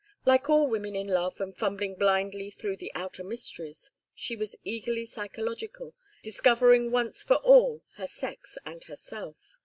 Like 0.25 0.49
all 0.49 0.65
women 0.67 0.95
in 0.95 1.05
love 1.05 1.39
and 1.39 1.55
fumbling 1.55 1.93
blindly 1.93 2.49
through 2.49 2.77
the 2.77 2.91
outer 2.95 3.23
mysteries, 3.23 3.91
she 4.15 4.35
was 4.35 4.55
eagerly 4.63 5.05
psychological, 5.05 5.93
discovering 6.23 6.89
once 6.89 7.21
for 7.21 7.35
all 7.35 7.83
her 7.97 8.07
sex 8.07 8.57
and 8.65 8.83
herself. 8.85 9.37